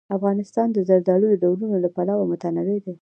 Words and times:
افغانستان 0.17 0.67
د 0.71 0.77
زردالو 0.89 1.27
د 1.31 1.35
ډولونو 1.43 1.75
له 1.83 1.89
پلوه 1.95 2.23
متنوع 2.31 2.79
دی. 2.85 2.93